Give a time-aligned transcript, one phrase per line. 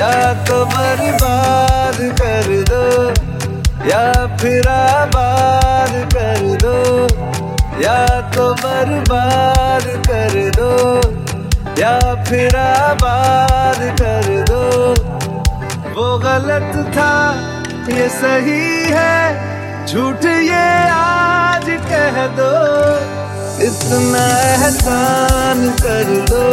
[0.00, 2.84] या तो बर्बाद कर दो,
[3.88, 4.04] या
[4.36, 6.76] फिर आबाद कर दो,
[7.82, 7.98] या
[8.30, 10.70] तो बर्बाद कर दो,
[11.80, 14.62] या फिर आबाद कर दो।
[15.94, 17.12] वो गलत था,
[17.90, 22.52] ये सही है, झूठ ये आज कह दो।
[23.66, 26.46] इतना एहसान कर दो,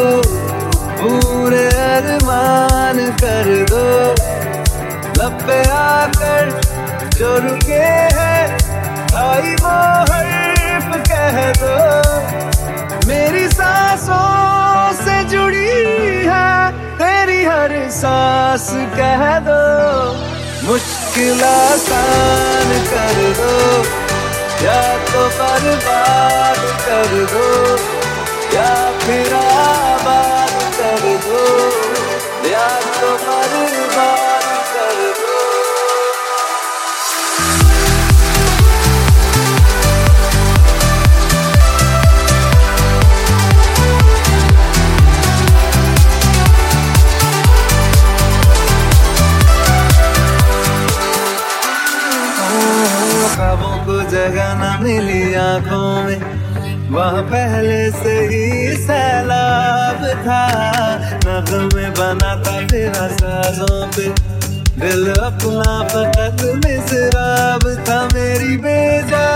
[1.00, 2.67] पूरे अरमान
[3.22, 3.86] कर दो।
[5.20, 6.50] लब पे आकर
[7.18, 7.86] जो रुके
[8.16, 8.46] हैं
[9.18, 9.76] आई वो
[10.12, 11.76] हर्फ कह दो।
[13.08, 15.66] मेरी सांसों से जुड़ी
[16.28, 16.52] है,
[17.00, 19.62] तेरी हर सांस कह दो।
[20.68, 23.54] मुश्किल आसान कर दो,
[24.66, 26.67] या तो बर्बाद
[54.10, 56.38] जगह न मिली आँखों में।
[56.90, 60.44] वहाँ पहले से ही सैलाब था।
[61.26, 64.38] नगमे बना था तेरा साजों पे।
[64.80, 69.28] दिल अपना फकत मिसराब था मेरी बेजा।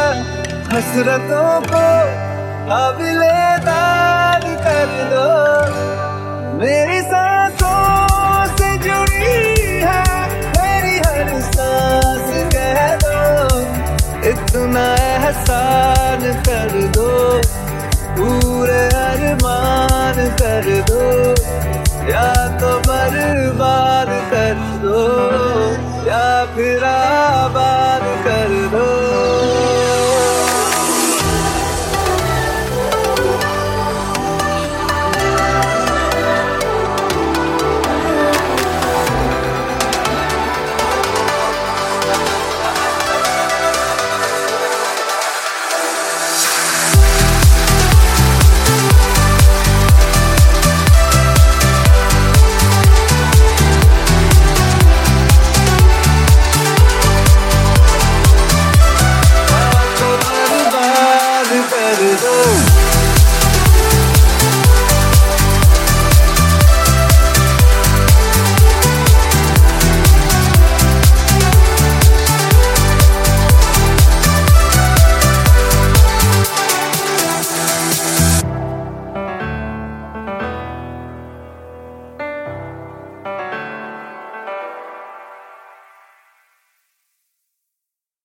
[0.74, 1.88] हसरतों को
[2.74, 2.98] अब
[3.66, 5.11] दाद कर
[14.72, 17.08] इतना एहसान कर दो।
[18.20, 21.02] पूरे अरमान कर दो।
[22.12, 22.28] या
[22.60, 23.11] तो बर्बाद